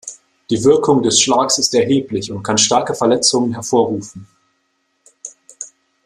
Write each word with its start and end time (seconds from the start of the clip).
Die 0.49 0.63
Wirkung 0.63 1.03
des 1.03 1.21
Schlags 1.21 1.59
ist 1.59 1.75
erheblich 1.75 2.31
und 2.31 2.41
kann 2.41 2.57
starke 2.57 2.95
Verletzungen 2.95 3.53
hervorrufen. 3.53 4.27